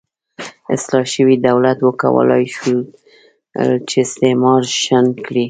[0.75, 2.79] اصلاح شوي دولت وکولای شول
[3.89, 5.39] چې استعمار شنډ کړي.